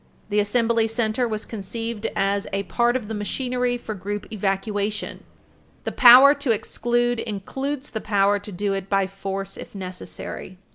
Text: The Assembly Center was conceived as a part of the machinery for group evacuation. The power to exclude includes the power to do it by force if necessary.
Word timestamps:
The 0.29 0.39
Assembly 0.39 0.87
Center 0.87 1.27
was 1.27 1.45
conceived 1.45 2.07
as 2.15 2.47
a 2.51 2.63
part 2.63 2.95
of 2.95 3.07
the 3.07 3.13
machinery 3.13 3.77
for 3.77 3.93
group 3.93 4.25
evacuation. 4.33 5.23
The 5.83 5.91
power 5.91 6.33
to 6.33 6.49
exclude 6.49 7.19
includes 7.19 7.91
the 7.91 8.01
power 8.01 8.39
to 8.39 8.51
do 8.51 8.73
it 8.73 8.89
by 8.89 9.05
force 9.05 9.57
if 9.57 9.75
necessary. 9.75 10.57